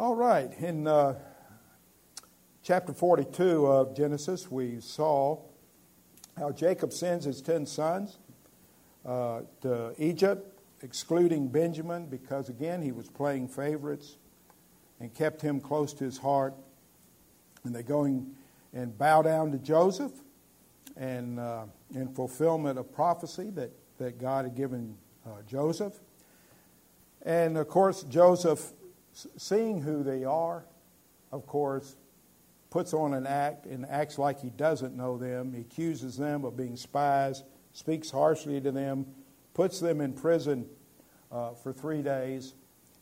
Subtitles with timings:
[0.00, 0.50] All right.
[0.60, 1.16] In uh,
[2.62, 5.42] chapter 42 of Genesis, we saw
[6.38, 8.16] how Jacob sends his ten sons
[9.04, 14.16] uh, to Egypt, excluding Benjamin because, again, he was playing favorites
[15.00, 16.54] and kept him close to his heart.
[17.64, 20.12] And they go and bow down to Joseph
[20.96, 21.64] and uh,
[21.94, 24.96] in fulfillment of prophecy that, that God had given
[25.26, 25.92] uh, Joseph.
[27.20, 28.72] And of course, Joseph,
[29.12, 30.64] seeing who they are,
[31.32, 31.96] of course,
[32.70, 35.52] puts on an act and acts like he doesn't know them.
[35.52, 37.42] He accuses them of being spies,
[37.72, 39.06] speaks harshly to them,
[39.54, 40.66] puts them in prison
[41.32, 42.54] uh, for three days.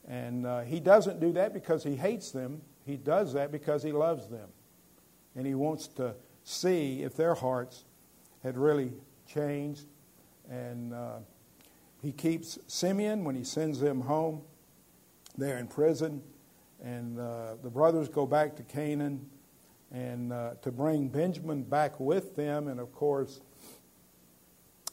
[0.09, 2.63] And uh, he doesn't do that because he hates them.
[2.87, 4.49] He does that because he loves them.
[5.37, 7.85] And he wants to see if their hearts
[8.43, 8.95] had really
[9.27, 9.87] changed.
[10.51, 11.19] And uh,
[12.01, 14.43] he keeps Simeon when he sends them home.
[15.39, 16.21] They're in prison.
[16.85, 19.25] And uh, the brothers go back to Canaan
[19.91, 22.69] and uh, to bring Benjamin back with them.
[22.69, 23.41] And of course,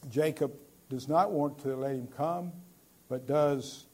[0.08, 0.52] Jacob
[0.88, 2.52] does not want to let him come,
[3.08, 3.86] but does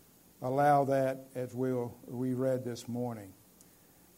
[0.43, 3.33] allow that as we'll, we read this morning.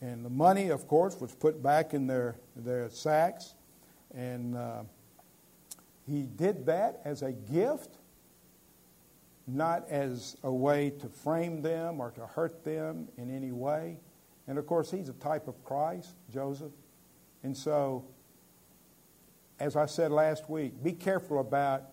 [0.01, 3.55] And the money, of course, was put back in their, their sacks.
[4.15, 4.83] And uh,
[6.07, 7.97] he did that as a gift,
[9.47, 13.99] not as a way to frame them or to hurt them in any way.
[14.47, 16.73] And of course, he's a type of Christ, Joseph.
[17.43, 18.05] And so,
[19.61, 21.85] as I said last week, be careful about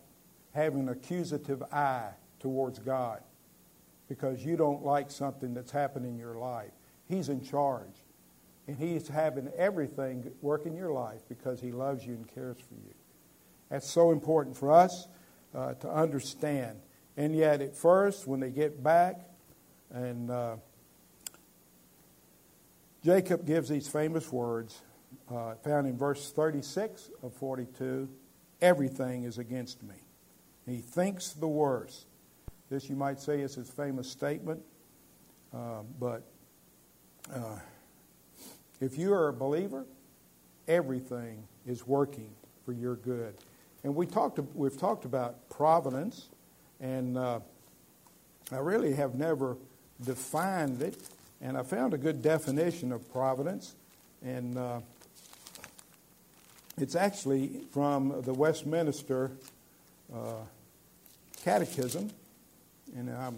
[0.54, 3.22] having an accusative eye towards God
[4.08, 6.72] because you don't like something that's happened in your life.
[7.08, 8.06] He's in charge.
[8.68, 12.76] And He's having everything work in your life because He loves you and cares for
[12.76, 12.94] you.
[13.70, 15.08] That's so important for us
[15.56, 16.80] uh, to understand.
[17.22, 19.20] And yet, at first, when they get back,
[19.94, 20.56] and uh,
[23.04, 24.82] Jacob gives these famous words
[25.32, 28.10] uh, found in verse 36 of 42
[28.60, 29.94] everything is against me.
[30.66, 32.08] He thinks the worst.
[32.72, 34.64] This, you might say, is his famous statement.
[35.54, 36.24] Uh, but
[37.32, 37.60] uh,
[38.80, 39.86] if you are a believer,
[40.68, 42.32] everything is working
[42.66, 43.36] for your good.
[43.84, 46.30] And we talked, we've talked about providence,
[46.82, 47.40] and uh,
[48.52, 49.56] I really have never
[50.04, 50.98] defined it.
[51.40, 53.76] And I found a good definition of providence,
[54.24, 54.82] and uh,
[56.78, 59.32] it's actually from the Westminster
[60.14, 60.44] uh,
[61.44, 62.12] Catechism,
[62.96, 63.38] and I'm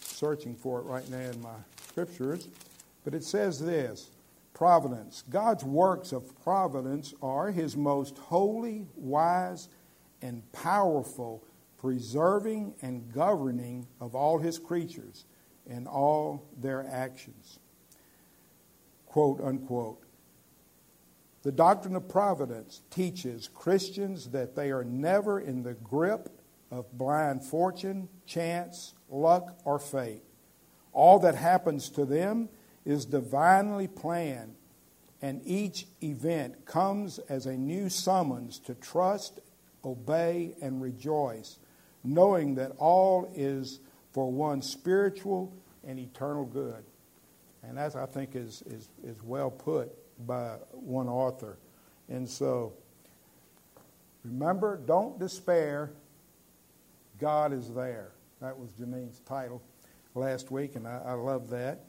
[0.00, 1.56] searching for it right now in my
[1.88, 2.48] scriptures.
[3.04, 4.08] But it says this
[4.54, 5.22] Providence.
[5.30, 9.68] God's works of providence are his most holy, wise,
[10.20, 11.44] and powerful
[11.78, 15.24] preserving and governing of all his creatures
[15.68, 17.58] and all their actions.
[19.06, 20.02] Quote unquote.
[21.42, 26.28] The doctrine of providence teaches Christians that they are never in the grip
[26.70, 30.22] of blind fortune, chance, luck, or fate.
[30.92, 32.48] All that happens to them
[32.84, 34.56] is divinely planned,
[35.22, 39.40] and each event comes as a new summons to trust,
[39.84, 41.58] obey, and rejoice,
[42.04, 43.80] knowing that all is
[44.12, 45.52] for one spiritual
[45.86, 46.84] and eternal good.
[47.62, 49.90] And that, I think, is, is, is well put
[50.26, 51.58] by one author.
[52.08, 52.72] And so,
[54.24, 55.92] remember, don't despair.
[57.18, 58.12] God is there.
[58.40, 59.62] That was Janine's title
[60.14, 61.84] last week, and I, I love that.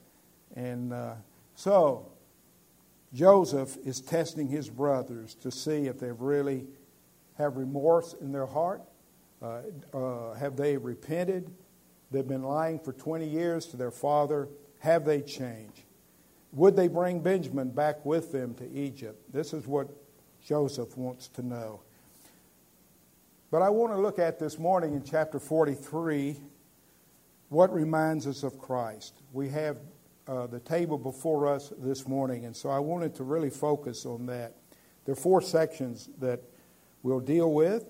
[0.55, 1.13] And uh,
[1.55, 2.11] so
[3.13, 6.65] Joseph is testing his brothers to see if they really
[7.37, 8.81] have remorse in their heart.
[9.41, 9.61] Uh,
[9.93, 11.49] uh, have they repented?
[12.11, 14.49] They've been lying for 20 years to their father.
[14.79, 15.83] Have they changed?
[16.53, 19.31] Would they bring Benjamin back with them to Egypt?
[19.31, 19.87] This is what
[20.43, 21.81] Joseph wants to know.
[23.51, 26.37] But I want to look at this morning in chapter 43
[27.49, 29.21] what reminds us of Christ.
[29.33, 29.79] We have
[30.27, 34.27] uh, the table before us this morning, and so I wanted to really focus on
[34.27, 34.55] that.
[35.05, 36.41] There are four sections that
[37.01, 37.85] we'll deal with,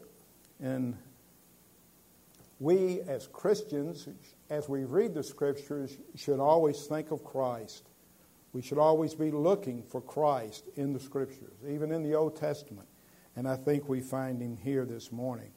[0.62, 0.98] and
[2.60, 4.08] we as Christians,
[4.50, 7.88] as we read the scriptures, should always think of Christ.
[8.52, 12.88] We should always be looking for Christ in the scriptures, even in the Old Testament.
[13.36, 15.52] And I think we find him here this morning,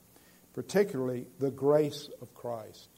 [0.53, 2.89] particularly the grace of Christ.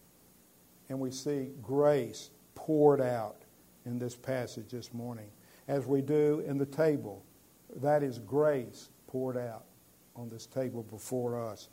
[0.89, 3.43] And we see grace poured out
[3.87, 5.31] in this passage this morning,
[5.67, 7.25] as we do in the table.
[7.77, 9.65] That is grace poured out
[10.15, 11.69] on this table before us.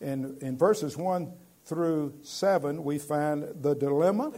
[0.00, 1.32] And in verses 1
[1.66, 4.32] through 7, we find the dilemma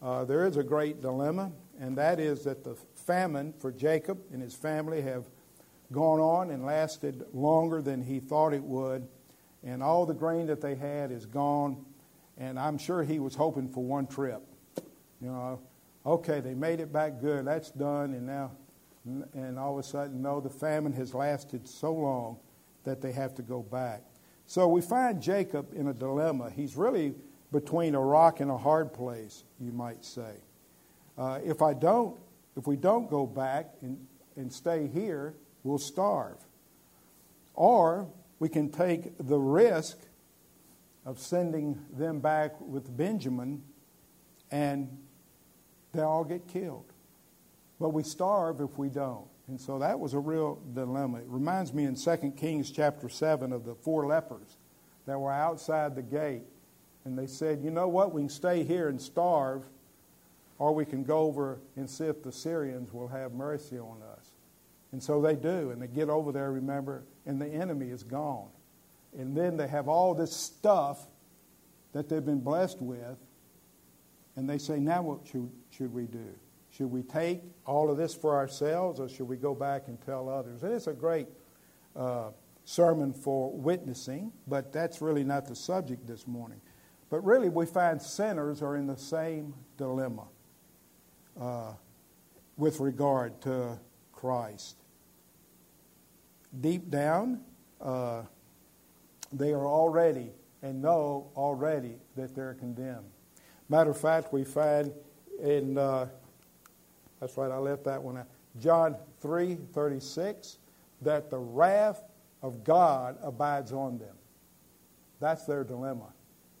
[0.00, 1.50] uh, there is a great dilemma,
[1.80, 5.24] and that is that the famine for Jacob and his family have
[5.90, 9.08] gone on and lasted longer than he thought it would,
[9.64, 11.84] and all the grain that they had is gone.
[12.36, 14.40] And I'm sure he was hoping for one trip.
[15.20, 15.60] You know,
[16.06, 17.44] okay, they made it back good.
[17.44, 18.52] That's done, and now,
[19.04, 22.38] and all of a sudden, no, the famine has lasted so long
[22.84, 24.04] that they have to go back.
[24.48, 26.48] So we find Jacob in a dilemma.
[26.50, 27.14] He's really
[27.52, 30.36] between a rock and a hard place, you might say.
[31.18, 32.18] Uh, if I don't,
[32.56, 34.06] if we don't go back and,
[34.36, 35.34] and stay here,
[35.64, 36.38] we'll starve.
[37.52, 38.08] Or
[38.38, 39.98] we can take the risk
[41.04, 43.62] of sending them back with Benjamin
[44.50, 44.96] and
[45.92, 46.90] they all get killed.
[47.78, 49.28] But we starve if we don't.
[49.48, 51.18] And so that was a real dilemma.
[51.18, 54.58] It reminds me in 2 Kings chapter 7 of the four lepers
[55.06, 56.42] that were outside the gate.
[57.04, 59.64] And they said, you know what, we can stay here and starve,
[60.58, 64.32] or we can go over and see if the Syrians will have mercy on us.
[64.92, 65.70] And so they do.
[65.70, 68.48] And they get over there, remember, and the enemy is gone.
[69.16, 71.06] And then they have all this stuff
[71.92, 73.16] that they've been blessed with.
[74.36, 76.34] And they say, now what should, should we do?
[76.78, 80.28] Should we take all of this for ourselves or should we go back and tell
[80.28, 80.62] others?
[80.62, 81.26] And it's a great
[81.96, 82.30] uh,
[82.64, 86.60] sermon for witnessing, but that's really not the subject this morning.
[87.10, 90.28] But really, we find sinners are in the same dilemma
[91.40, 91.72] uh,
[92.56, 93.80] with regard to
[94.12, 94.76] Christ.
[96.60, 97.40] Deep down,
[97.80, 98.22] uh,
[99.32, 100.30] they are already
[100.62, 103.10] and know already that they're condemned.
[103.68, 104.92] Matter of fact, we find
[105.42, 106.08] in uh,
[107.20, 108.26] that's right, I left that one out.
[108.60, 110.58] John three thirty six
[111.02, 112.02] that the wrath
[112.42, 114.16] of God abides on them.
[115.20, 116.12] That's their dilemma.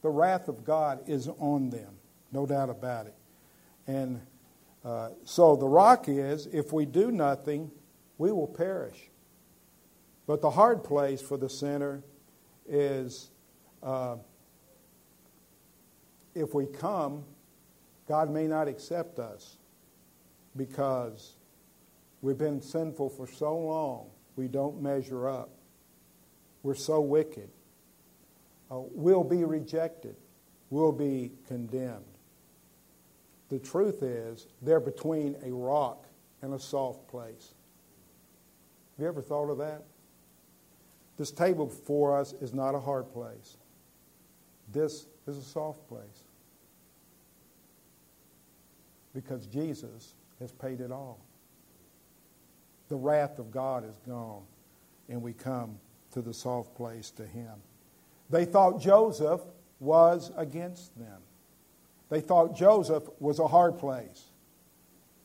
[0.02, 1.94] The wrath of God is on them,
[2.32, 3.14] no doubt about it.
[3.86, 4.20] And
[4.84, 7.70] uh, so the rock is if we do nothing,
[8.16, 9.10] we will perish.
[10.26, 12.02] But the hard place for the sinner
[12.68, 13.30] is
[13.82, 14.16] uh,
[16.34, 17.24] if we come,
[18.08, 19.57] God may not accept us
[20.56, 21.34] because
[22.22, 24.06] we've been sinful for so long,
[24.36, 25.50] we don't measure up.
[26.62, 27.48] We're so wicked.
[28.70, 30.16] Uh, we'll be rejected.
[30.70, 32.04] We'll be condemned.
[33.48, 36.06] The truth is, they're between a rock
[36.42, 37.54] and a soft place.
[38.96, 39.84] Have you ever thought of that?
[41.16, 43.56] This table before us is not a hard place.
[44.72, 46.24] This is a soft place.
[49.14, 51.20] Because Jesus has paid it all.
[52.88, 54.44] The wrath of God is gone,
[55.08, 55.78] and we come
[56.12, 57.52] to the soft place to Him.
[58.30, 59.40] They thought Joseph
[59.80, 61.20] was against them.
[62.08, 64.24] They thought Joseph was a hard place.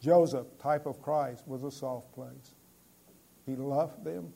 [0.02, 2.56] Joseph, type of Christ, was a soft place.
[3.46, 4.34] He loved them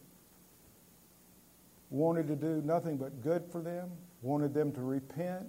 [1.89, 3.89] wanted to do nothing but good for them,
[4.21, 5.47] wanted them to repent,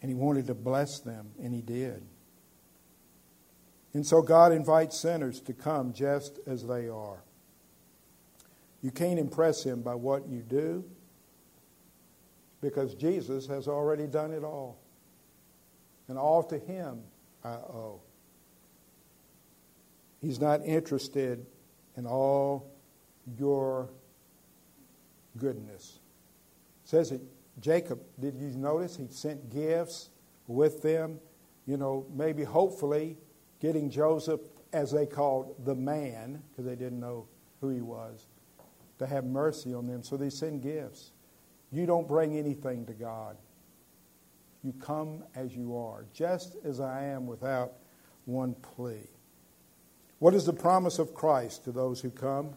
[0.00, 2.04] and he wanted to bless them, and he did.
[3.94, 7.22] And so God invites sinners to come just as they are.
[8.82, 10.84] You can't impress him by what you do
[12.60, 14.78] because Jesus has already done it all.
[16.08, 17.02] And all to him
[17.44, 18.00] I owe.
[20.20, 21.44] He's not interested
[21.96, 22.70] in all
[23.38, 23.90] your
[25.36, 25.98] goodness.
[26.84, 27.20] It says that
[27.60, 30.10] Jacob, did you notice he sent gifts
[30.46, 31.18] with them?
[31.66, 33.16] You know, maybe hopefully
[33.62, 34.40] getting Joseph,
[34.72, 37.26] as they called the man, because they didn't know
[37.60, 38.26] who he was,
[38.98, 40.02] to have mercy on them.
[40.02, 41.12] So they send gifts.
[41.70, 43.36] You don't bring anything to God.
[44.64, 47.74] You come as you are, just as I am without
[48.24, 49.08] one plea.
[50.18, 52.50] What is the promise of Christ to those who come?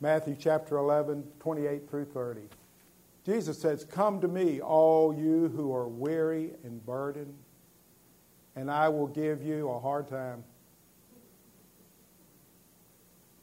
[0.00, 2.40] Matthew chapter 11, 28 through 30.
[3.24, 7.34] Jesus says, Come to me, all you who are weary and burdened,
[8.60, 10.44] and I will give you a hard time.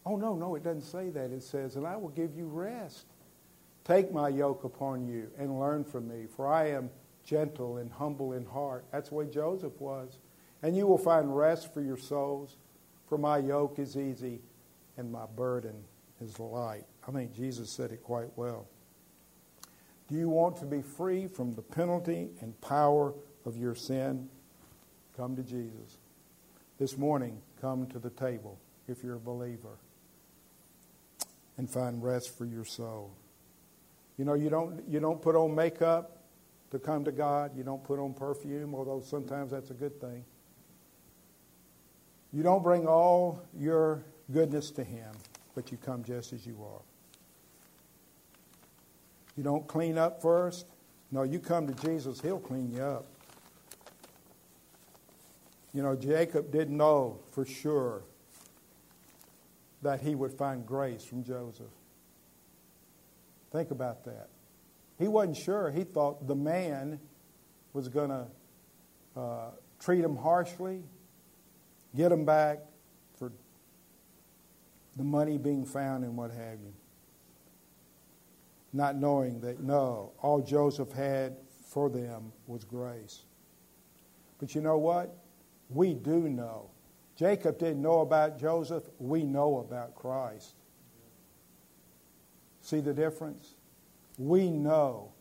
[0.06, 1.32] Oh, no, no, it doesn't say that.
[1.32, 3.08] It says, And I will give you rest.
[3.84, 6.92] Take my yoke upon you and learn from me, for I am
[7.26, 8.86] gentle and humble in heart.
[8.92, 10.20] That's the way Joseph was.
[10.62, 12.58] And you will find rest for your souls,
[13.08, 14.40] for my yoke is easy
[14.98, 15.84] and my burden
[16.22, 16.86] is light.
[17.08, 18.68] I think Jesus said it quite well.
[20.10, 24.30] Do you want to be free from the penalty and power of your sin?
[25.18, 25.98] Come to Jesus.
[26.78, 29.80] This morning, come to the table if you're a believer
[31.58, 33.12] and find rest for your soul.
[34.20, 36.22] You know, you don't, you don't put on makeup
[36.70, 37.58] to come to God.
[37.58, 40.24] You don't put on perfume, although sometimes that's a good thing.
[42.32, 45.16] You don't bring all your goodness to Him,
[45.56, 46.82] but you come just as you are.
[49.36, 50.68] You don't clean up first.
[51.12, 53.08] No, you come to Jesus, He'll clean you up.
[55.78, 58.02] You know, Jacob didn't know for sure
[59.84, 61.68] that he would find grace from Joseph.
[63.52, 64.30] Think about that.
[64.98, 65.70] He wasn't sure.
[65.70, 67.00] He thought the man
[67.74, 68.26] was going to
[69.16, 70.82] uh, treat him harshly,
[71.96, 72.58] get him back
[73.20, 73.32] for
[74.96, 76.74] the money being found and what have you.
[78.74, 81.38] Not knowing that, no, all Joseph had
[81.70, 83.26] for them was grace.
[84.40, 85.16] But you know what?
[85.70, 86.70] We do know.
[87.16, 88.84] Jacob didn't know about Joseph.
[89.00, 90.56] We know about Christ.
[92.62, 93.56] See the difference?
[94.18, 95.12] We know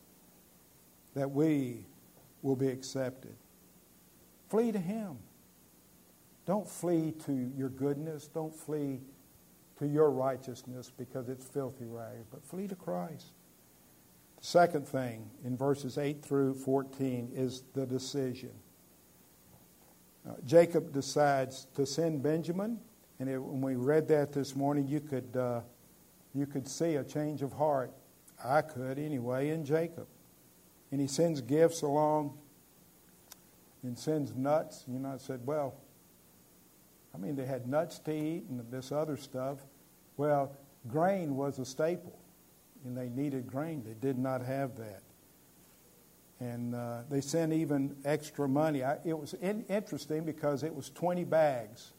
[1.15, 1.85] that we
[2.41, 3.35] will be accepted.
[4.49, 5.17] Flee to Him.
[6.45, 8.27] Don't flee to your goodness.
[8.27, 9.01] Don't flee
[9.79, 13.31] to your righteousness because it's filthy rags, but flee to Christ.
[14.39, 18.51] The second thing in verses 8 through 14 is the decision.
[20.27, 22.79] Uh, Jacob decides to send Benjamin,
[23.19, 25.61] and it, when we read that this morning, you could, uh,
[26.33, 27.91] you could see a change of heart.
[28.43, 30.07] I could anyway in Jacob.
[30.91, 32.37] And he sends gifts along
[33.83, 34.83] and sends nuts.
[34.87, 35.75] You know, I said, well,
[37.13, 39.59] I mean, they had nuts to eat and this other stuff.
[40.17, 40.55] Well,
[40.87, 42.19] grain was a staple,
[42.83, 43.83] and they needed grain.
[43.85, 45.01] They did not have that
[46.39, 48.83] and uh, they sent even extra money.
[48.83, 51.93] I, it was in, interesting because it was 20 bags,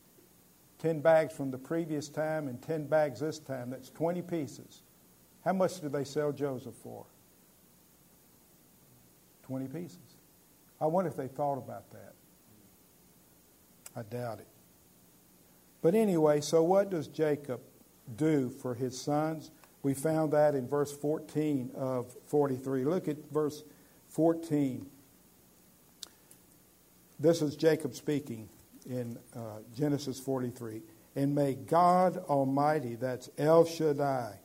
[0.79, 3.71] 10 bags from the previous time and 10 bags this time.
[3.71, 4.83] That's 20 pieces.
[5.45, 7.07] How much did they sell Joseph for?
[9.43, 9.99] 20 pieces.
[10.81, 12.15] I wonder if they thought about that.
[13.97, 14.47] I doubt it.
[15.83, 17.61] But anyway, so what does Jacob
[18.17, 19.51] do for his sons?
[19.83, 22.85] We found that in verse 14 of 43.
[22.85, 23.63] Look at verse
[24.19, 24.85] 14.
[27.21, 28.49] This is Jacob speaking
[28.91, 30.83] in uh, Genesis 43.
[31.15, 34.41] And may God Almighty, that's El Shaddai,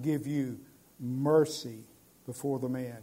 [0.00, 0.58] give you
[0.98, 1.84] mercy
[2.24, 2.96] before the man,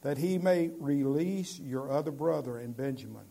[0.00, 3.26] that he may release your other brother and Benjamin.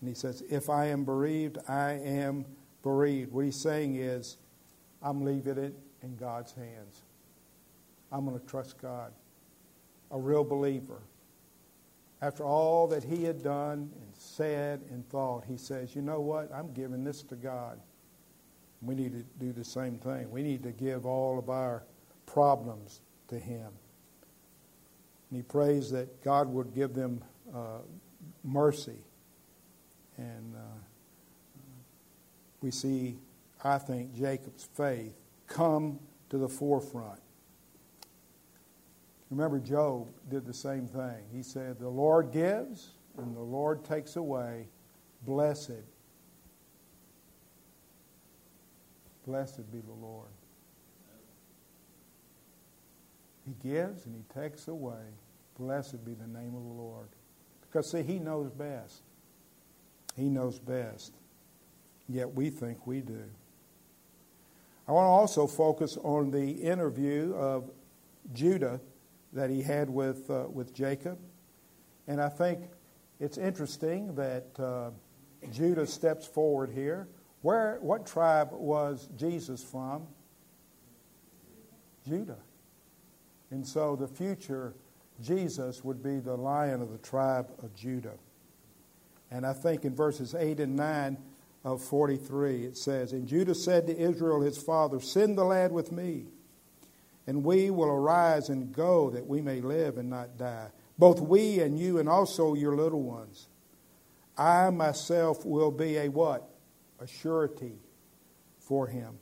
[0.00, 2.44] And he says, If I am bereaved, I am
[2.82, 3.32] bereaved.
[3.32, 4.36] What he's saying is,
[5.02, 7.04] I'm leaving it in God's hands.
[8.12, 9.14] I'm going to trust God
[10.10, 11.02] a real believer,
[12.22, 16.52] after all that he had done and said and thought, he says, You know what?
[16.52, 17.80] I'm giving this to God.
[18.82, 20.30] We need to do the same thing.
[20.30, 21.84] We need to give all of our
[22.26, 23.68] problems to him.
[25.30, 27.22] And he prays that God would give them
[27.54, 27.78] uh,
[28.42, 29.04] mercy.
[30.16, 30.80] And uh,
[32.60, 33.18] we see,
[33.62, 35.14] I think, Jacob's faith
[35.46, 35.98] come
[36.30, 37.20] to the forefront.
[39.30, 41.22] Remember, Job did the same thing.
[41.32, 44.66] He said, The Lord gives and the Lord takes away.
[45.24, 45.84] Blessed.
[49.26, 50.28] Blessed be the Lord.
[53.46, 55.14] He gives and he takes away.
[55.58, 57.08] Blessed be the name of the Lord.
[57.60, 59.02] Because, see, he knows best.
[60.16, 61.14] He knows best.
[62.08, 63.22] Yet we think we do.
[64.88, 67.70] I want to also focus on the interview of
[68.32, 68.80] Judah
[69.32, 71.18] that he had with, uh, with Jacob.
[72.06, 72.60] And I think
[73.20, 74.90] it's interesting that uh,
[75.52, 77.08] Judah steps forward here.
[77.42, 80.06] Where, what tribe was Jesus from?
[82.06, 82.38] Judah.
[83.50, 84.74] And so the future
[85.22, 88.16] Jesus would be the lion of the tribe of Judah.
[89.30, 91.18] And I think in verses 8 and 9
[91.64, 95.92] of 43 it says, And Judah said to Israel his father, Send the lad with
[95.92, 96.26] me
[97.26, 100.68] and we will arise and go that we may live and not die.
[100.98, 103.48] Both we and you and also your little ones.
[104.36, 106.48] I myself will be a what?
[106.98, 107.78] A surety
[108.58, 109.18] for him.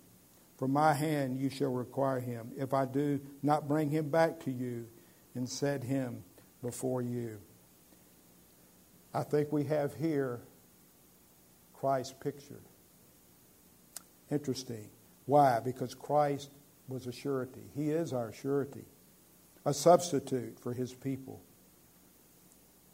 [0.56, 4.50] From my hand you shall require him, if I do not bring him back to
[4.50, 4.86] you
[5.34, 6.24] and set him
[6.62, 7.38] before you.
[9.14, 10.40] I think we have here
[11.74, 12.64] Christ pictured.
[14.30, 14.90] Interesting.
[15.26, 15.60] Why?
[15.60, 16.50] Because Christ
[16.88, 17.70] was a surety.
[17.76, 18.86] He is our surety,
[19.64, 21.42] a substitute for his people.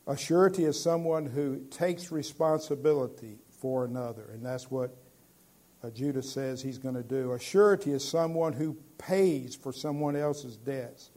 [0.07, 4.95] A surety is someone who takes responsibility for another, and that's what
[5.83, 7.33] uh, Judah says he's going to do.
[7.33, 11.11] A surety is someone who pays for someone else's debts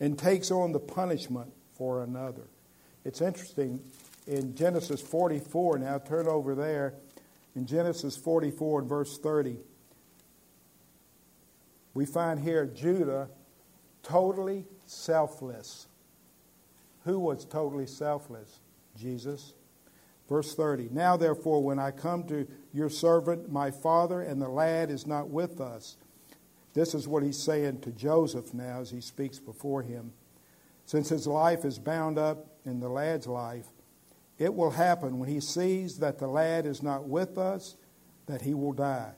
[0.00, 2.48] and takes on the punishment for another.
[3.04, 3.80] It's interesting
[4.26, 6.94] in Genesis 44, now turn over there,
[7.54, 9.56] in Genesis 44 and verse 30,
[11.98, 13.28] we find here Judah
[14.04, 15.88] totally selfless.
[17.02, 18.60] Who was totally selfless?
[18.96, 19.54] Jesus.
[20.28, 24.92] Verse 30 Now therefore, when I come to your servant, my father, and the lad
[24.92, 25.96] is not with us.
[26.72, 30.12] This is what he's saying to Joseph now as he speaks before him.
[30.84, 33.66] Since his life is bound up in the lad's life,
[34.38, 37.74] it will happen when he sees that the lad is not with us
[38.26, 39.14] that he will die.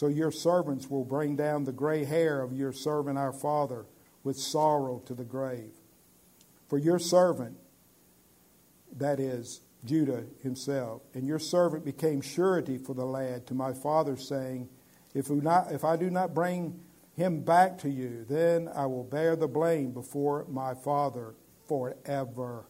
[0.00, 3.84] So your servants will bring down the gray hair of your servant our father
[4.24, 5.74] with sorrow to the grave.
[6.70, 7.58] For your servant,
[8.96, 14.16] that is, Judah himself, and your servant became surety for the lad to my father,
[14.16, 14.70] saying,
[15.12, 16.80] if, not, if I do not bring
[17.14, 21.34] him back to you, then I will bear the blame before my father
[21.68, 22.64] forever.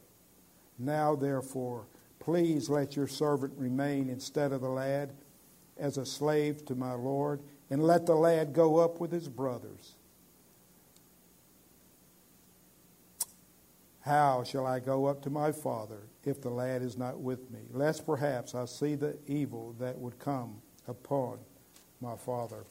[0.81, 1.87] Now, therefore,
[2.19, 5.13] please let your servant remain instead of the lad
[5.81, 9.95] as a slave to my Lord, and let the lad go up with his brothers.
[14.03, 17.61] How shall I go up to my father if the lad is not with me?
[17.73, 21.39] Lest perhaps I see the evil that would come upon
[22.01, 22.65] my father.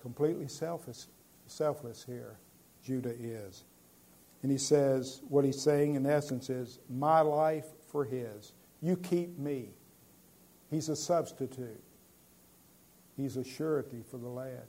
[0.00, 1.06] Completely selfish,
[1.48, 2.38] selfless here,
[2.84, 3.64] Judah is.
[4.42, 8.52] And he says, what he's saying in essence is, my life for his.
[8.80, 9.70] You keep me.
[10.70, 11.82] He's a substitute.
[13.16, 14.66] He's a surety for the lad.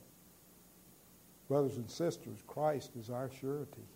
[1.48, 3.88] Brothers and sisters, Christ is our surety.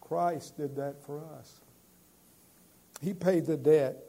[0.00, 1.60] Christ did that for us.
[3.00, 4.04] He paid the debt.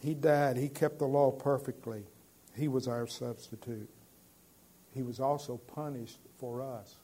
[0.00, 0.56] He died.
[0.56, 2.02] He kept the law perfectly.
[2.56, 3.88] He was our substitute.
[4.92, 6.96] He was also punished for us.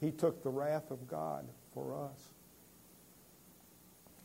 [0.00, 2.30] He took the wrath of God for us.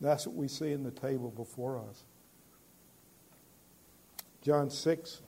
[0.06, 2.04] That's what we see in the table before us.
[4.44, 5.22] John 6,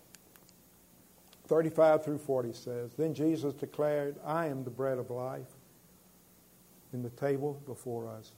[1.48, 5.48] 35 through 40 says, Then Jesus declared, I am the bread of life
[6.94, 8.34] in the table before us.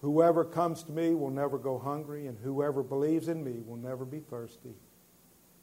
[0.00, 4.04] Whoever comes to me will never go hungry, and whoever believes in me will never
[4.04, 4.76] be thirsty.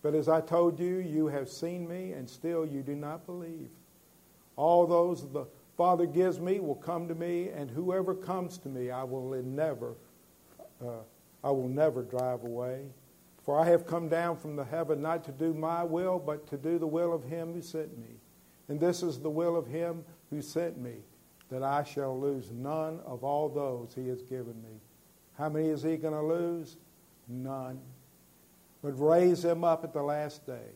[0.02, 3.69] But as I told you, you have seen me, and still you do not believe.
[4.58, 5.45] All those of the
[5.78, 9.94] Father gives me will come to me, and whoever comes to me, I will never,
[10.84, 11.04] uh,
[11.44, 12.88] I will never drive away.
[13.44, 16.58] For I have come down from the heaven not to do my will, but to
[16.58, 18.16] do the will of Him who sent me.
[18.68, 20.96] And this is the will of Him who sent me,
[21.52, 24.82] that I shall lose none of all those He has given me.
[25.38, 26.78] How many is He going to lose?
[27.28, 27.80] None.
[28.84, 30.72] But raise them up at the last day.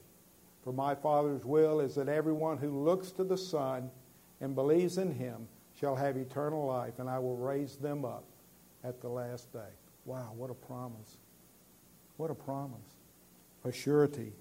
[0.64, 3.90] For my Father's will is that everyone who looks to the Son
[4.41, 5.47] and believes in Him
[5.80, 8.25] shall have eternal life, and I will raise them up
[8.84, 9.60] at the last day.
[10.06, 11.17] Wow, what a promise.
[12.17, 12.95] What a promise.
[13.63, 14.34] A surety.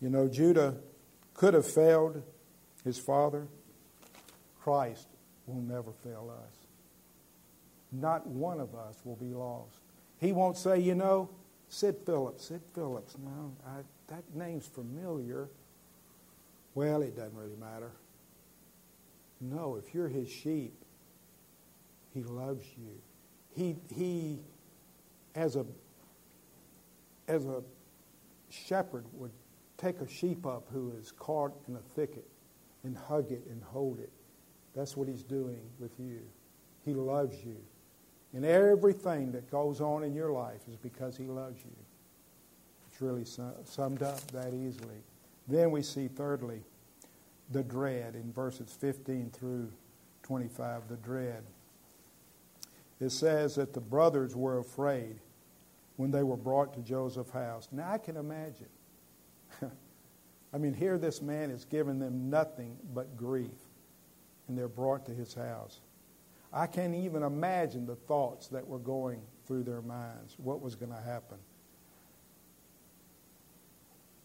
[0.00, 0.76] You know, Judah
[1.32, 2.22] could have failed
[2.84, 3.46] his father.
[4.62, 5.08] Christ
[5.46, 6.56] will never fail us.
[7.92, 9.80] Not one of us will be lost.
[10.20, 11.30] He won't say, you know,
[11.68, 13.16] Sid Phillips, Sid Phillips.
[13.22, 15.48] No, I, that name's familiar.
[16.74, 17.92] Well, it doesn't really matter.
[19.40, 20.74] No, if you're his sheep,
[22.12, 22.90] he loves you.
[23.54, 24.40] He, he
[25.34, 25.64] as a
[27.26, 27.62] as a
[28.50, 29.30] shepherd would
[29.78, 32.26] take a sheep up who is caught in a thicket
[32.84, 34.12] and hug it and hold it
[34.74, 36.20] that's what he's doing with you.
[36.84, 37.56] He loves you.
[38.32, 41.70] And everything that goes on in your life is because he loves you.
[42.90, 45.02] It's really summed up that easily.
[45.46, 46.62] Then we see, thirdly,
[47.50, 49.70] the dread in verses 15 through
[50.22, 50.88] 25.
[50.88, 51.42] The dread.
[53.00, 55.16] It says that the brothers were afraid
[55.96, 57.68] when they were brought to Joseph's house.
[57.70, 58.68] Now I can imagine.
[60.52, 63.50] I mean, here this man is giving them nothing but grief
[64.48, 65.80] and they're brought to his house.
[66.52, 70.92] I can't even imagine the thoughts that were going through their minds, what was going
[70.92, 71.38] to happen.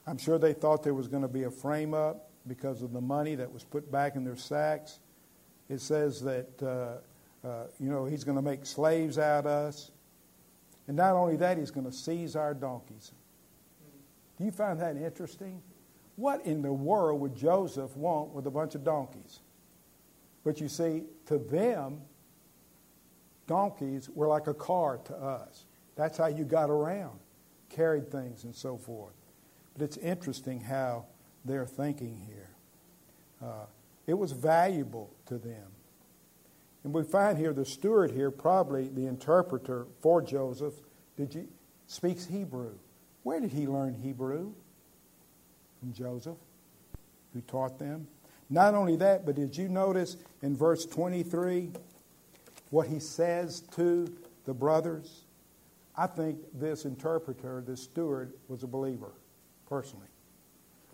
[0.09, 3.01] I'm sure they thought there was going to be a frame up because of the
[3.01, 4.99] money that was put back in their sacks.
[5.69, 9.91] It says that, uh, uh, you know, he's going to make slaves out of us.
[10.87, 13.11] And not only that, he's going to seize our donkeys.
[14.39, 15.61] Do you find that interesting?
[16.15, 19.41] What in the world would Joseph want with a bunch of donkeys?
[20.43, 22.01] But you see, to them,
[23.45, 25.65] donkeys were like a car to us.
[25.95, 27.19] That's how you got around,
[27.69, 29.13] carried things, and so forth.
[29.79, 31.05] But it's interesting how
[31.45, 32.49] they're thinking here.
[33.41, 33.65] Uh,
[34.07, 35.67] it was valuable to them.
[36.83, 40.73] And we find here the steward here, probably the interpreter for Joseph,
[41.15, 41.47] did you,
[41.87, 42.73] speaks Hebrew.
[43.23, 44.51] Where did he learn Hebrew?
[45.79, 46.37] From Joseph,
[47.33, 48.05] who taught them.
[48.49, 51.71] Not only that, but did you notice in verse 23
[52.69, 54.13] what he says to
[54.45, 55.21] the brothers?
[55.95, 59.11] I think this interpreter, this steward, was a believer,
[59.69, 60.07] personally.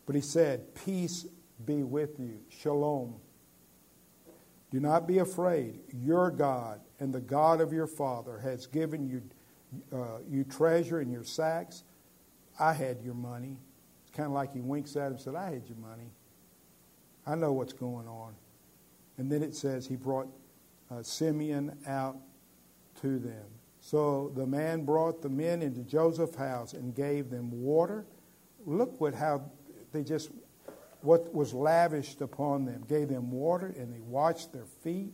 [0.06, 1.26] But he said, Peace
[1.66, 2.40] be with you.
[2.50, 3.16] Shalom.
[4.72, 5.80] Do not be afraid.
[5.94, 9.22] Your God and the God of your father has given you,
[9.98, 11.84] uh, you treasure in your sacks.
[12.60, 13.58] I had your money.
[14.04, 16.12] It's kind of like he winks at him and said, I had your money.
[17.26, 18.36] I know what's going on.
[19.18, 20.28] And then it says he brought
[20.92, 22.18] uh, Simeon out
[23.02, 23.46] to them.
[23.80, 28.06] So the man brought the men into Joseph's house and gave them water.
[28.65, 29.49] Look what how
[29.91, 30.32] they just
[31.01, 32.84] what was lavished upon them.
[32.88, 35.13] Gave them water and they washed their feet.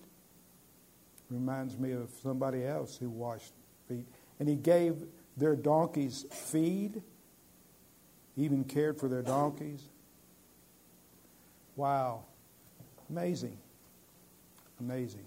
[1.30, 3.54] Reminds me of somebody else who washed
[3.88, 4.06] feet.
[4.40, 5.04] And he gave
[5.38, 7.02] their donkeys feed,
[8.36, 9.84] even cared for their donkeys.
[11.76, 12.24] Wow.
[13.10, 13.58] Amazing.
[14.80, 15.26] Amazing.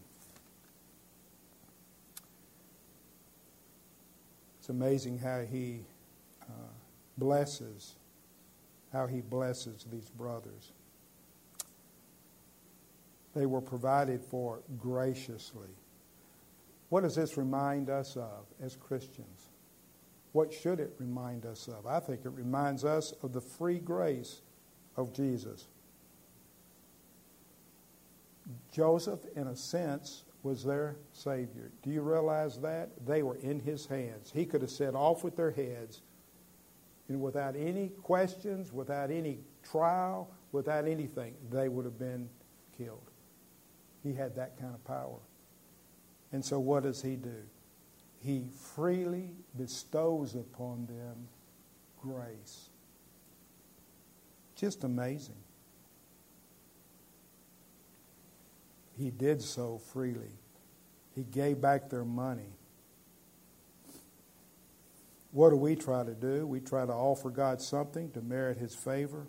[4.58, 5.80] It's amazing how he
[6.42, 6.52] uh,
[7.18, 7.96] blesses,
[8.94, 10.72] how he blesses these brothers.
[13.35, 15.68] They were provided for graciously.
[16.88, 19.48] What does this remind us of as Christians?
[20.33, 21.87] What should it remind us of?
[21.87, 24.40] I think it reminds us of the free grace
[24.96, 25.66] of Jesus.
[28.72, 31.72] Joseph, in a sense, was their Savior.
[31.83, 32.90] Do you realize that?
[33.04, 34.30] They were in his hands.
[34.33, 36.02] He could have set off with their heads,
[37.09, 42.29] and without any questions, without any trial, without anything, they would have been
[42.77, 43.11] killed.
[44.03, 45.19] He had that kind of power.
[46.33, 47.43] And so, what does he do?
[48.21, 51.29] He freely bestows upon them
[52.01, 52.71] grace.
[54.57, 55.37] Just amazing.
[58.97, 60.38] he did so freely.
[61.14, 62.53] He gave back their money.
[65.35, 66.47] What do we try to do?
[66.47, 69.27] We try to offer God something to merit his favor.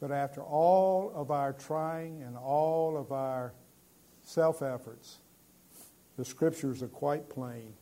[0.00, 3.54] But after all of our trying and all of our
[4.24, 5.18] self efforts,
[6.16, 7.74] the scriptures are quite plain.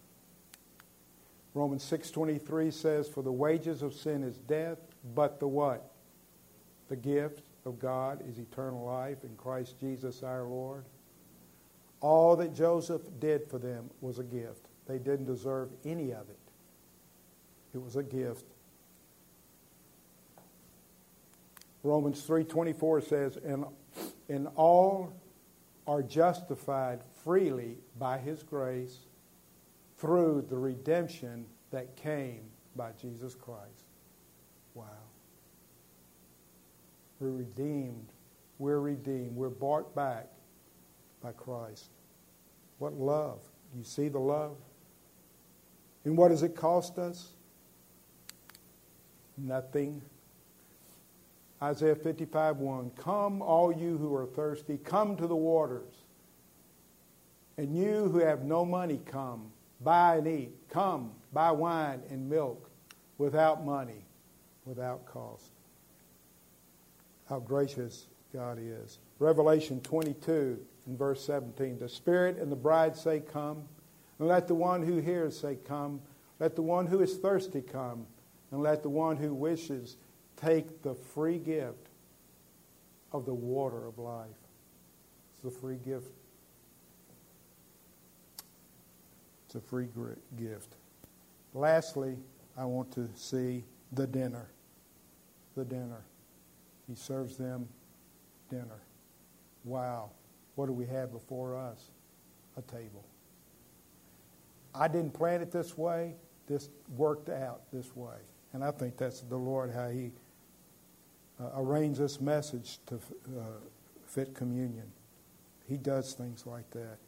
[1.54, 4.78] Romans 6:23 says for the wages of sin is death,
[5.14, 5.90] but the what?
[6.88, 10.84] The gift of God is eternal life in Christ Jesus our Lord.
[12.02, 14.65] All that Joseph did for them was a gift.
[14.86, 16.38] They didn't deserve any of it.
[17.74, 18.46] It was a gift.
[21.82, 23.66] Romans 3:24 says, "And
[24.28, 25.12] in all
[25.86, 29.06] are justified freely by his grace
[29.96, 33.84] through the redemption that came by Jesus Christ."
[34.74, 34.84] Wow.
[37.20, 38.12] We're redeemed.
[38.58, 39.36] We're redeemed.
[39.36, 40.30] We're bought back
[41.20, 41.90] by Christ.
[42.78, 43.40] What love.
[43.74, 44.56] You see the love?
[46.06, 47.34] And what does it cost us?
[49.36, 50.00] Nothing.
[51.62, 55.92] Isaiah 55 1 Come, all you who are thirsty, come to the waters.
[57.58, 59.50] And you who have no money, come.
[59.82, 60.54] Buy and eat.
[60.70, 62.70] Come, buy wine and milk
[63.18, 64.06] without money,
[64.64, 65.50] without cost
[67.28, 68.98] how gracious God is.
[69.18, 73.64] Revelation 22 in verse 17 The Spirit and the bride say, Come.
[74.18, 76.00] And let the one who hears say, Come.
[76.38, 78.06] Let the one who is thirsty come.
[78.50, 79.96] And let the one who wishes
[80.36, 81.88] take the free gift
[83.12, 84.28] of the water of life.
[85.32, 86.10] It's the free gift.
[89.46, 89.88] It's a free
[90.38, 90.74] gift.
[91.54, 92.16] Lastly,
[92.56, 94.48] I want to see the dinner.
[95.56, 96.04] The dinner.
[96.88, 97.68] He serves them
[98.50, 98.82] dinner.
[99.64, 100.10] Wow.
[100.54, 101.90] What do we have before us?
[102.56, 103.04] A table.
[104.78, 106.14] I didn't plan it this way.
[106.46, 108.16] This worked out this way.
[108.52, 110.12] And I think that's the Lord, how He
[111.40, 113.42] uh, arranged this message to uh,
[114.06, 114.90] fit communion.
[115.68, 116.98] He does things like that.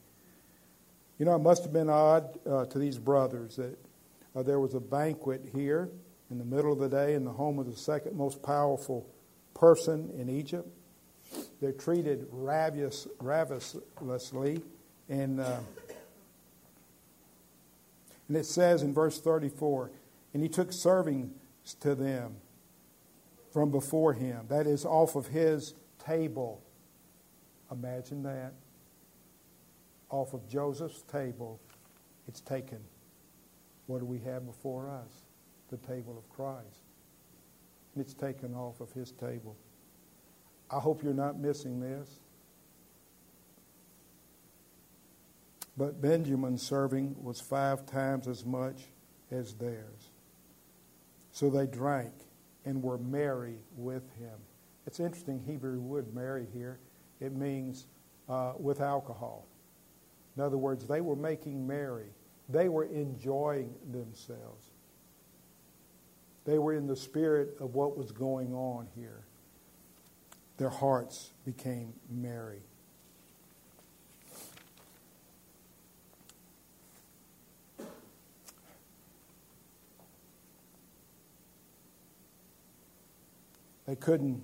[1.19, 3.79] You know, it must have been odd uh, to these brothers that
[4.35, 5.89] uh, there was a banquet here
[6.31, 9.09] in the middle of the day in the home of the second most powerful
[9.55, 10.69] person in Egypt.
[11.61, 14.63] They're treated ravious, ravenously.
[15.09, 15.59] And, uh,
[18.29, 19.91] and it says in verse 34
[20.35, 21.31] And he took servings
[21.81, 22.37] to them
[23.53, 24.47] from before him.
[24.49, 26.63] That is off of his table.
[27.73, 28.53] Imagine that.
[30.11, 31.61] Off of Joseph's table,
[32.27, 32.79] it's taken.
[33.87, 35.25] What do we have before us?
[35.71, 36.85] The table of Christ.
[37.95, 39.57] And it's taken off of his table.
[40.71, 42.21] I hope you're not missing this.
[45.79, 48.83] But Benjamin's serving was five times as much
[49.31, 50.11] as theirs.
[51.31, 52.13] So they drank
[52.65, 54.37] and were merry with him.
[54.89, 56.81] It's interesting, Hebrew word merry here.
[57.21, 57.87] It means
[58.29, 59.47] uh, with alcohol.
[60.37, 62.11] In other words, they were making merry.
[62.49, 64.67] They were enjoying themselves.
[66.45, 69.23] They were in the spirit of what was going on here.
[70.57, 72.63] Their hearts became merry.
[83.89, 84.43] They couldn't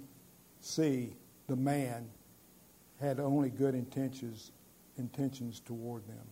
[0.60, 1.14] see
[1.48, 2.08] the man
[2.98, 4.50] had only good intentions
[4.96, 6.26] intentions toward them.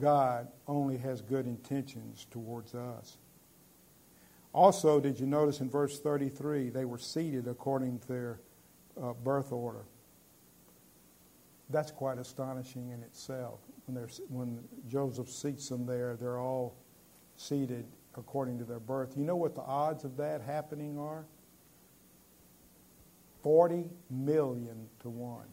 [0.00, 3.18] God only has good intentions towards us.
[4.52, 8.40] Also, did you notice in verse 33, they were seated according to their
[9.00, 9.84] uh, birth order?
[11.70, 13.60] That's quite astonishing in itself.
[13.86, 16.74] When, when Joseph seats them there, they're all
[17.36, 17.84] seated
[18.18, 19.14] according to their birth.
[19.16, 21.24] You know what the odds of that happening are?
[23.42, 25.44] 40 million to 1.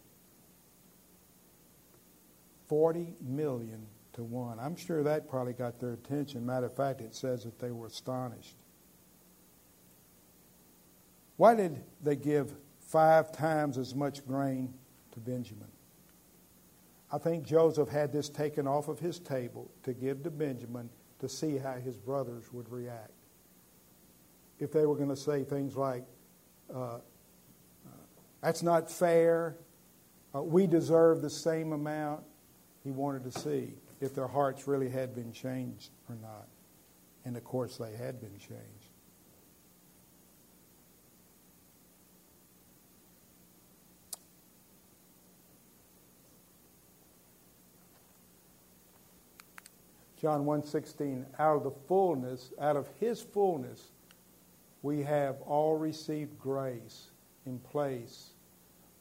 [2.68, 4.60] 40 million to 1.
[4.60, 6.46] I'm sure that probably got their attention.
[6.46, 8.56] Matter of fact, it says that they were astonished.
[11.38, 14.74] Why did they give five times as much grain
[15.12, 15.68] to Benjamin?
[17.12, 21.30] I think Joseph had this taken off of his table to give to Benjamin to
[21.30, 23.12] see how his brothers would react.
[24.60, 26.06] If they were going to say things like,
[26.74, 27.00] uh, uh,
[28.42, 29.58] that's not fair,
[30.34, 32.24] uh, we deserve the same amount,
[32.84, 36.48] he wanted to see if their hearts really had been changed or not.
[37.24, 38.95] And of course, they had been changed.
[50.26, 53.92] John 1:16, out of the fullness, out of his fullness,
[54.82, 57.12] we have all received grace
[57.46, 58.34] in place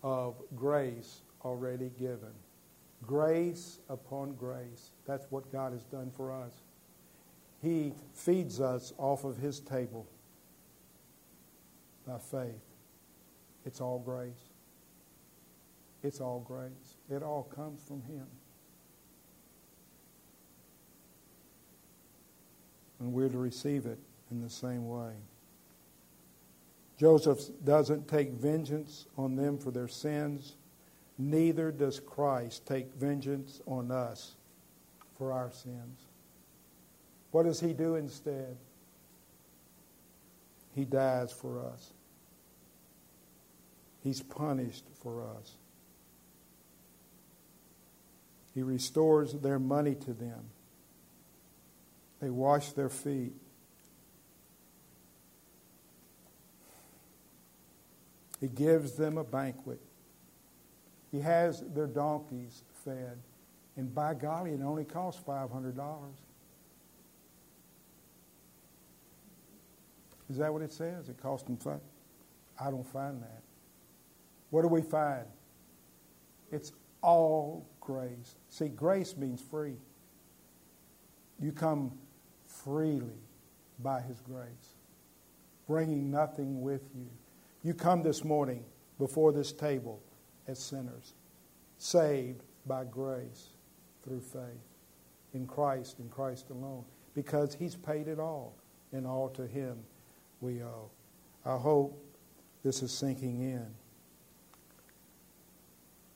[0.03, 2.35] of grace already given.
[3.07, 4.91] Grace upon grace.
[5.07, 6.63] That's what God has done for us.
[7.63, 10.07] He feeds us off of his table
[12.07, 12.67] by faith.
[13.65, 14.51] It's all grace.
[16.03, 16.99] It's all grace.
[17.09, 18.27] It all comes from him.
[23.05, 23.99] And we're to receive it
[24.31, 25.13] in the same way.
[26.97, 30.57] Joseph doesn't take vengeance on them for their sins,
[31.19, 34.37] neither does Christ take vengeance on us
[35.19, 36.07] for our sins.
[37.31, 38.57] What does he do instead?
[40.75, 41.93] He dies for us.
[44.03, 45.57] He's punished for us.
[48.55, 50.45] He restores their money to them.
[52.25, 53.35] They wash their feet.
[58.41, 59.83] He gives them a banquet.
[61.13, 63.19] He has their donkeys fed.
[63.77, 65.77] And by golly, it only costs $500.
[70.31, 71.11] Is that what it says?
[71.11, 71.81] It cost them five?
[72.59, 73.43] I don't find that.
[74.49, 75.27] What do we find?
[76.51, 78.37] It's all grace.
[78.49, 79.77] See, grace means free.
[81.39, 81.99] You come
[82.65, 83.21] freely
[83.81, 84.77] by His grace,
[85.69, 87.07] bringing nothing with you.
[87.63, 88.65] You come this morning
[88.99, 90.01] before this table
[90.49, 91.15] as sinners,
[91.79, 93.49] saved by grace
[94.03, 94.43] through faith
[95.35, 98.55] in Christ, in Christ alone, because He's paid it all,
[98.93, 99.79] and all to Him
[100.41, 100.91] we owe.
[101.45, 102.01] I hope
[102.63, 103.67] this is sinking in.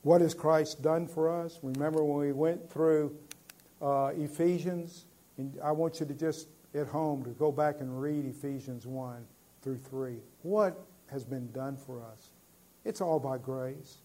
[0.01, 1.59] What has Christ done for us?
[1.61, 3.15] Remember when we went through
[3.81, 5.05] uh, Ephesians
[5.39, 9.25] and I want you to just at home to go back and read Ephesians 1
[9.61, 10.17] through 3.
[10.43, 12.29] What has been done for us?
[12.83, 13.97] It's all by grace.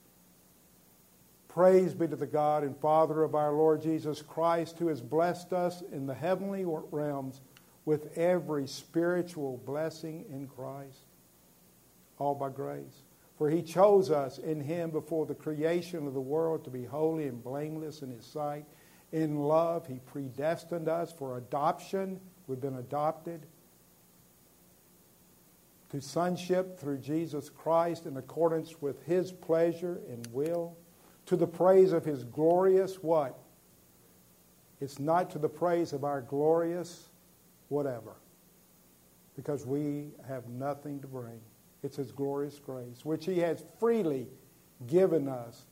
[1.48, 5.52] Praise be to the God and Father of our Lord Jesus Christ, who has blessed
[5.52, 7.40] us in the heavenly realms
[7.84, 11.04] with every spiritual blessing in Christ.
[12.18, 13.02] All by grace.
[13.36, 17.26] For he chose us in him before the creation of the world to be holy
[17.26, 18.64] and blameless in his sight.
[19.12, 22.20] In love, He predestined us for adoption.
[22.46, 23.46] We've been adopted
[25.94, 30.76] to sonship through Jesus Christ in accordance with his pleasure and will,
[31.26, 33.38] to the praise of his glorious what?
[34.80, 37.10] It's not to the praise of our glorious
[37.68, 38.16] whatever,
[39.36, 41.40] because we have nothing to bring.
[41.84, 44.26] It's his glorious grace, which he has freely
[44.88, 45.62] given us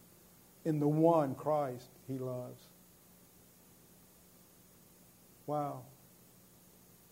[0.65, 2.63] in the one Christ he loves.
[5.47, 5.83] Wow.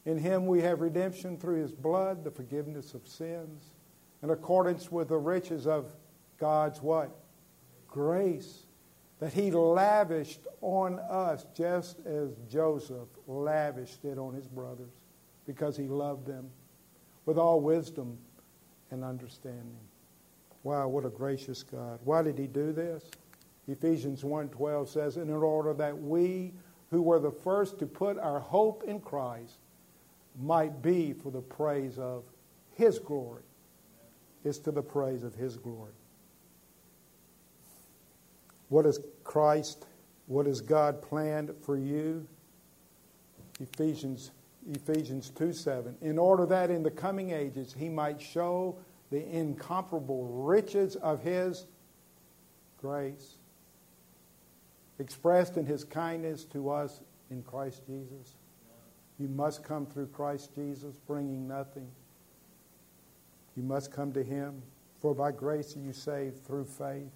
[0.04, 3.70] In him we have redemption through his blood, the forgiveness of sins,
[4.22, 5.92] in accordance with the riches of
[6.38, 7.10] God's what?
[7.86, 8.66] Grace
[9.20, 14.92] that he lavished on us just as Joseph lavished it on his brothers
[15.46, 16.50] because he loved them
[17.26, 18.16] with all wisdom
[18.90, 19.78] and understanding.
[20.62, 22.00] Wow, what a gracious God.
[22.04, 23.10] Why did he do this?
[23.68, 26.54] Ephesians 1:12 says, "In order that we
[26.90, 29.58] who were the first to put our hope in Christ
[30.40, 32.24] might be for the praise of
[32.76, 33.42] his glory.
[34.44, 35.92] It's to the praise of his glory.
[38.68, 39.86] What is Christ,
[40.26, 42.26] what has God planned for you?
[43.60, 44.30] Ephesians
[44.68, 45.96] Ephesians 2 7.
[46.02, 48.76] In order that in the coming ages he might show
[49.10, 51.66] the incomparable riches of his
[52.80, 53.36] grace,
[55.00, 58.36] expressed in his kindness to us in Christ Jesus.
[59.18, 61.88] You must come through Christ Jesus, bringing nothing.
[63.56, 64.62] You must come to him.
[65.00, 67.10] For by grace are you saved through faith.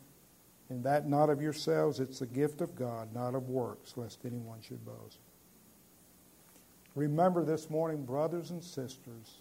[0.70, 4.60] And that not of yourselves, it's the gift of God, not of works, lest anyone
[4.62, 5.18] should boast.
[6.94, 9.40] Remember this morning, brothers and sisters,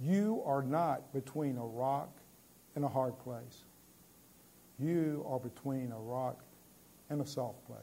[0.00, 2.10] you are not between a rock
[2.74, 3.64] and a hard place.
[4.78, 6.42] You are between a rock
[7.08, 7.80] and a soft place.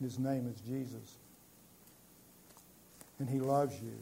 [0.00, 1.16] His name is Jesus.
[3.18, 3.98] And he loves you.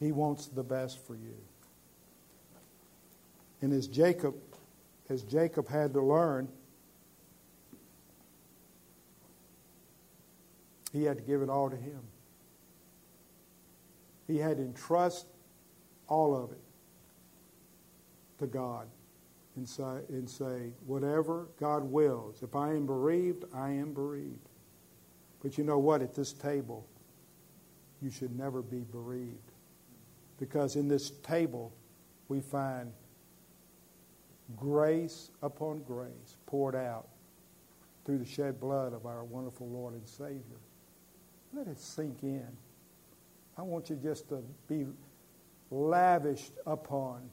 [0.00, 1.36] He wants the best for you.
[3.60, 4.34] And as Jacob
[5.08, 6.48] as Jacob had to learn,
[10.92, 12.00] he had to give it all to him.
[14.26, 15.26] He had to entrust
[16.08, 16.60] all of it
[18.38, 18.86] to God
[19.56, 22.42] and say, and say, whatever God wills.
[22.42, 24.48] If I am bereaved, I am bereaved.
[25.42, 26.02] But you know what?
[26.02, 26.86] At this table,
[28.00, 29.52] you should never be bereaved.
[30.38, 31.72] Because in this table,
[32.28, 32.92] we find
[34.56, 37.08] grace upon grace poured out
[38.04, 40.60] through the shed blood of our wonderful Lord and Savior.
[41.52, 42.48] Let it sink in.
[43.56, 44.86] I want you just to be
[45.70, 47.28] lavished upon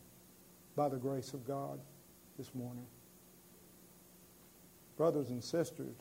[0.75, 1.79] by the grace of God
[2.39, 2.85] this morning.
[4.95, 5.97] Brothers and sisters,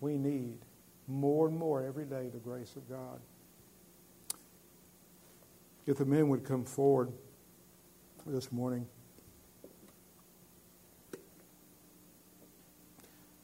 [0.00, 0.56] we need
[1.06, 3.20] more and more every day the grace of God.
[5.86, 7.12] If the men would come forward
[8.26, 8.86] this morning.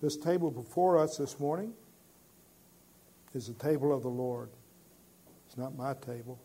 [0.00, 1.74] This table before us this morning
[3.34, 4.48] is the table of the Lord.
[5.46, 6.40] It's not my table.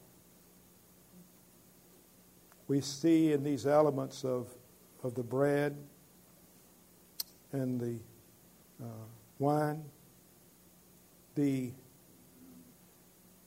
[2.67, 4.49] We see in these elements of,
[5.05, 5.77] of the bread
[7.51, 7.99] and the
[8.83, 9.05] uh,
[9.37, 9.83] wine
[11.35, 11.71] the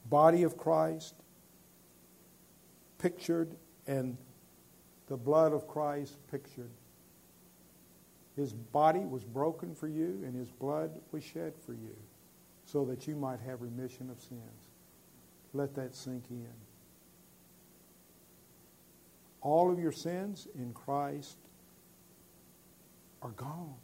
[0.09, 1.15] body of Christ
[2.99, 4.17] pictured and
[5.09, 6.71] the blood of Christ pictured.
[8.37, 11.97] His body was broken for you, and his blood was shed for you,
[12.67, 14.43] so that you might have remission of sins.
[15.55, 16.47] Let that sink in.
[19.41, 21.39] All of your sins in Christ
[23.23, 23.75] are gone.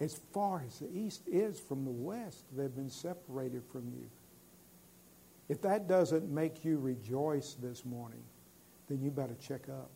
[0.00, 4.08] As far as the east is from the west, they've been separated from you.
[5.48, 8.22] If that doesn't make you rejoice this morning,
[8.88, 9.90] then you better check up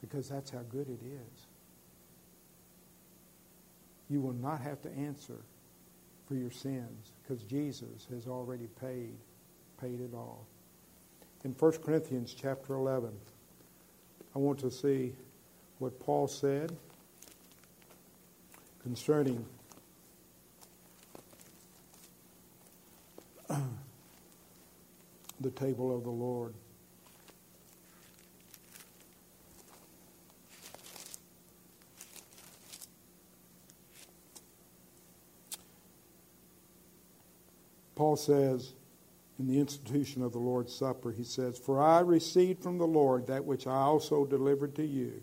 [0.00, 1.46] because that's how good it is
[4.10, 5.38] you will not have to answer
[6.26, 9.14] for your sins because Jesus has already paid
[9.80, 10.46] paid it all.
[11.42, 13.10] In 1 Corinthians chapter 11,
[14.34, 15.14] I want to see
[15.80, 16.76] what Paul said
[18.82, 19.44] concerning
[25.40, 26.52] the table of the Lord.
[37.94, 38.74] Paul says
[39.38, 43.26] in the institution of the Lord's Supper, he says, For I received from the Lord
[43.28, 45.22] that which I also delivered to you,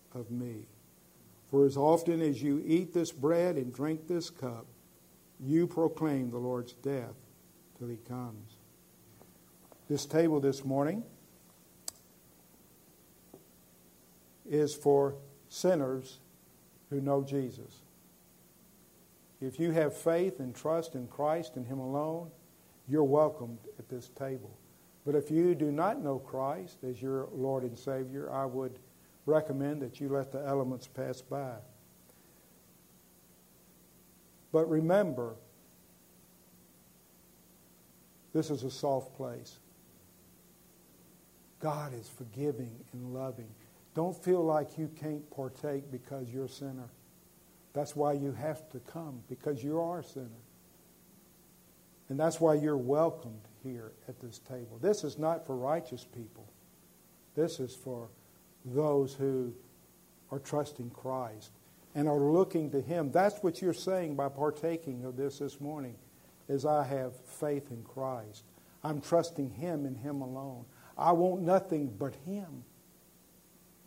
[0.13, 0.67] of me.
[1.49, 4.65] For as often as you eat this bread and drink this cup,
[5.39, 7.15] you proclaim the Lord's death
[7.77, 8.55] till he comes.
[9.89, 11.03] This table this morning
[14.49, 15.15] is for
[15.49, 16.19] sinners
[16.89, 17.81] who know Jesus.
[19.41, 22.29] If you have faith and trust in Christ and Him alone,
[22.87, 24.55] you're welcomed at this table.
[25.05, 28.77] But if you do not know Christ as your Lord and Savior, I would
[29.25, 31.55] recommend that you let the elements pass by.
[34.51, 35.35] But remember,
[38.33, 39.59] this is a soft place.
[41.59, 43.49] God is forgiving and loving.
[43.93, 46.89] Don't feel like you can't partake because you're a sinner.
[47.73, 50.27] That's why you have to come, because you are a sinner.
[52.09, 54.79] And that's why you're welcomed here at this table.
[54.81, 56.45] This is not for righteous people.
[57.35, 58.09] This is for
[58.65, 59.53] those who
[60.31, 61.51] are trusting Christ
[61.95, 63.11] and are looking to Him.
[63.11, 65.95] That's what you're saying by partaking of this this morning,
[66.47, 68.43] is I have faith in Christ.
[68.83, 70.65] I'm trusting Him and Him alone.
[70.97, 72.63] I want nothing but Him.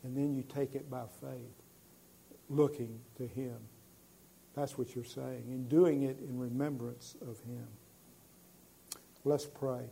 [0.02, 1.62] And then you take it by faith,
[2.50, 3.56] looking to Him.
[4.54, 7.66] That's what you're saying, and doing it in remembrance of Him.
[9.24, 9.86] Let's pray.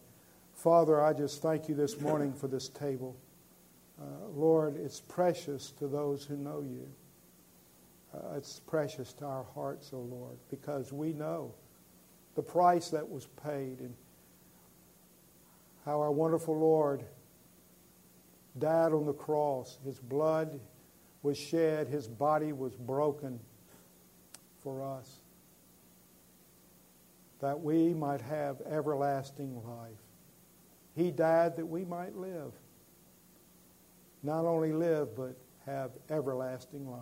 [0.55, 3.16] Father, I just thank you this morning for this table.
[4.01, 6.88] Uh, Lord, it's precious to those who know you.
[8.14, 11.55] Uh, it's precious to our hearts, O oh Lord, because we know
[12.34, 13.95] the price that was paid and
[15.84, 17.05] how our wonderful Lord
[18.59, 19.78] died on the cross.
[19.84, 20.61] His blood
[21.22, 23.40] was shed, his body was broken
[24.62, 25.20] for us,
[27.40, 29.90] that we might have everlasting life.
[30.95, 32.53] He died that we might live.
[34.23, 37.01] Not only live, but have everlasting life.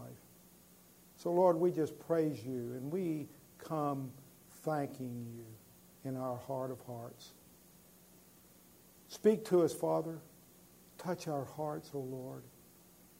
[1.16, 4.10] So, Lord, we just praise you and we come
[4.64, 5.44] thanking you
[6.08, 7.32] in our heart of hearts.
[9.08, 10.18] Speak to us, Father.
[10.96, 12.42] Touch our hearts, O oh Lord.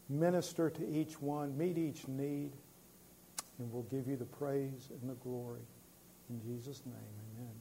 [0.08, 1.56] Minister to each one.
[1.56, 2.52] Meet each need.
[3.58, 5.66] And we'll give you the praise and the glory.
[6.30, 6.94] In Jesus' name,
[7.36, 7.59] amen.